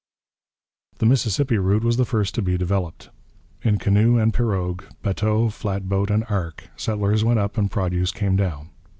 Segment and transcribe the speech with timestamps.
[0.97, 3.11] The Mississippi route was the first to be developed.
[3.61, 8.71] In canoe and pirogue, bateau, flatboat, and ark, settlers went up and produce came down.